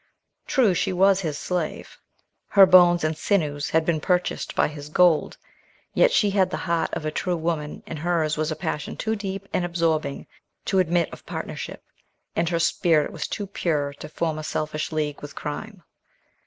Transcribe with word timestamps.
True, 0.47 0.73
she 0.73 0.91
was 0.91 1.19
his 1.19 1.37
slave; 1.37 1.99
her 2.47 2.65
bones, 2.65 3.03
and 3.03 3.15
sinews 3.15 3.69
had 3.69 3.85
been 3.85 3.99
purchased 4.01 4.55
by 4.55 4.67
his 4.67 4.89
gold, 4.89 5.37
yet 5.93 6.11
she 6.11 6.31
had 6.31 6.49
the 6.49 6.57
heart 6.65 6.89
of 6.95 7.05
a 7.05 7.11
true 7.11 7.37
woman, 7.37 7.83
and 7.85 7.99
hers 7.99 8.35
was 8.35 8.49
a 8.49 8.55
passion 8.55 8.97
too 8.97 9.15
deep 9.15 9.47
and 9.53 9.63
absorbing 9.63 10.25
to 10.65 10.79
admit 10.79 11.13
of 11.13 11.27
partnership, 11.27 11.83
and 12.35 12.49
her 12.49 12.57
spirit 12.57 13.11
was 13.11 13.27
too 13.27 13.45
pure 13.45 13.93
to 13.99 14.09
form 14.09 14.39
a 14.39 14.43
selfish 14.43 14.91
league 14.91 15.21
with 15.21 15.35
crime. 15.35 15.83